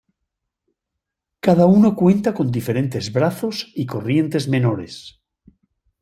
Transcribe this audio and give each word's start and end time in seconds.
Cada 1.45 1.67
uno 1.67 1.95
cuenta 1.95 2.33
con 2.33 2.51
diferentes 2.51 3.13
brazos 3.13 3.71
y 3.75 3.85
corrientes 3.85 4.47
menores. 4.47 5.21